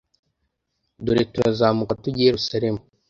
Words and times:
Dore 1.03 1.23
turazamuka 1.33 1.93
tujya 2.01 2.19
i 2.23 2.27
Yerusalemu 2.29 2.79